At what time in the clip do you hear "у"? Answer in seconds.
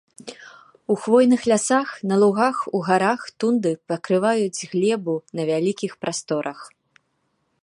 0.87-0.93, 2.79-2.83